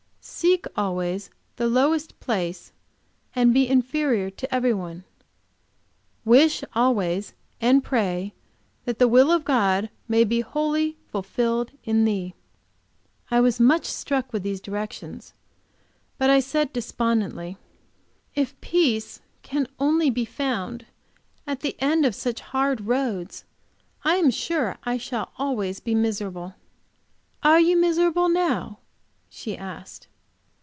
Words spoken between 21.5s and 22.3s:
the end of